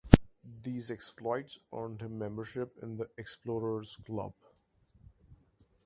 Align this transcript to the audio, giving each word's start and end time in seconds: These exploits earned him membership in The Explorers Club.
These 0.63 0.89
exploits 0.89 1.59
earned 1.71 2.01
him 2.01 2.17
membership 2.17 2.75
in 2.81 2.95
The 2.95 3.11
Explorers 3.19 3.97
Club. 3.97 4.33